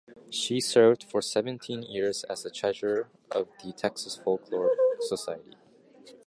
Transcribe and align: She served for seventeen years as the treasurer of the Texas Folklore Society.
She 0.31 0.59
served 0.61 1.03
for 1.03 1.21
seventeen 1.21 1.83
years 1.83 2.23
as 2.23 2.41
the 2.41 2.49
treasurer 2.49 3.09
of 3.29 3.49
the 3.63 3.71
Texas 3.71 4.17
Folklore 4.17 4.75
Society. 4.99 5.55